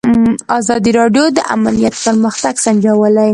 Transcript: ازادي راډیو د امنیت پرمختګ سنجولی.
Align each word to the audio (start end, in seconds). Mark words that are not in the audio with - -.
ازادي 0.59 0.91
راډیو 0.99 1.25
د 1.37 1.39
امنیت 1.55 1.95
پرمختګ 2.05 2.53
سنجولی. 2.65 3.29